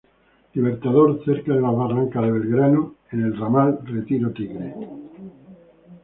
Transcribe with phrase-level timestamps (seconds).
[0.55, 4.73] Libertador cerca de las Barrancas de Belgrano en el ramal Retiro-Tigre.